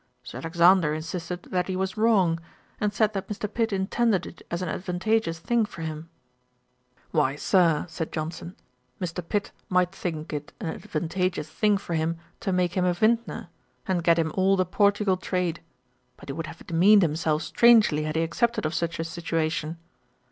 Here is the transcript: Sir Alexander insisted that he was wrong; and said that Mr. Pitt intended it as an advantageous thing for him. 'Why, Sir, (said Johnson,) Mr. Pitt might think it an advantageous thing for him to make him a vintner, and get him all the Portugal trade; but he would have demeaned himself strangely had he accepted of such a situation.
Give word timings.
Sir 0.23 0.39
Alexander 0.39 0.95
insisted 0.95 1.43
that 1.51 1.67
he 1.67 1.75
was 1.75 1.95
wrong; 1.95 2.39
and 2.79 2.91
said 2.91 3.13
that 3.13 3.27
Mr. 3.27 3.47
Pitt 3.47 3.71
intended 3.71 4.25
it 4.25 4.41
as 4.49 4.63
an 4.63 4.67
advantageous 4.67 5.37
thing 5.37 5.63
for 5.63 5.83
him. 5.83 6.09
'Why, 7.11 7.35
Sir, 7.35 7.85
(said 7.87 8.11
Johnson,) 8.11 8.55
Mr. 8.99 9.23
Pitt 9.29 9.51
might 9.69 9.91
think 9.91 10.33
it 10.33 10.53
an 10.59 10.69
advantageous 10.69 11.49
thing 11.51 11.77
for 11.77 11.93
him 11.93 12.17
to 12.39 12.51
make 12.51 12.73
him 12.73 12.83
a 12.85 12.93
vintner, 12.95 13.49
and 13.87 14.03
get 14.03 14.17
him 14.17 14.31
all 14.33 14.55
the 14.55 14.65
Portugal 14.65 15.17
trade; 15.17 15.61
but 16.17 16.29
he 16.29 16.33
would 16.33 16.47
have 16.47 16.65
demeaned 16.65 17.03
himself 17.03 17.43
strangely 17.43 18.01
had 18.01 18.15
he 18.15 18.23
accepted 18.23 18.65
of 18.65 18.73
such 18.73 18.97
a 18.97 19.03
situation. 19.03 19.77